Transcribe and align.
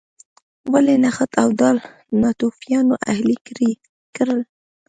ولې 0.71 0.95
نخود 1.03 1.31
او 1.41 1.49
دال 1.59 1.77
ناتوفیانو 2.21 2.93
اهلي 3.11 3.35
کړل. 4.15 4.41